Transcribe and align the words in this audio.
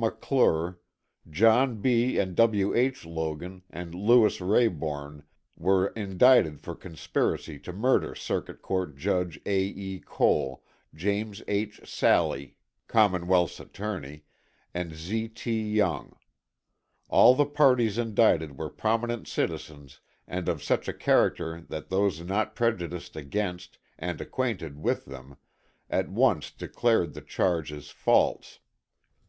McClure, 0.00 0.78
John 1.28 1.80
B. 1.80 2.18
and 2.20 2.36
W. 2.36 2.72
H. 2.72 3.04
Logan 3.04 3.64
and 3.68 3.96
Lewis 3.96 4.38
Rayborn, 4.38 5.24
were 5.56 5.88
indicted 5.88 6.60
for 6.60 6.76
conspiracy 6.76 7.58
to 7.58 7.72
murder 7.72 8.14
Circuit 8.14 8.62
Court 8.62 8.96
Judge 8.96 9.40
A. 9.44 9.58
E. 9.60 9.98
Cole, 9.98 10.62
James 10.94 11.42
H. 11.48 11.80
Sallee, 11.84 12.54
Commonwealth's 12.86 13.58
Attorney, 13.58 14.22
and 14.72 14.94
Z. 14.94 15.30
T. 15.30 15.68
Young. 15.68 16.14
All 17.08 17.34
the 17.34 17.44
parties 17.44 17.98
indicted 17.98 18.56
were 18.56 18.70
prominent 18.70 19.26
citizens 19.26 19.98
and 20.28 20.48
of 20.48 20.62
such 20.62 20.86
a 20.86 20.92
character 20.94 21.60
that 21.70 21.88
those 21.90 22.20
not 22.20 22.54
prejudiced 22.54 23.16
against, 23.16 23.78
and 23.98 24.20
acquainted 24.20 24.78
with 24.80 25.06
them, 25.06 25.38
at 25.90 26.08
once 26.08 26.52
declared 26.52 27.14
the 27.14 27.20
charges 27.20 27.90
false. 27.90 28.60